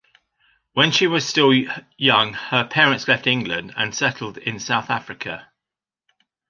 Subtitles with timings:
[0.73, 1.53] When she was still
[1.95, 5.49] young her parents left England and settled in South Africa.